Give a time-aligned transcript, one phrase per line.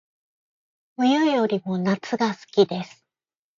[0.97, 3.05] 冬よりも夏が好きです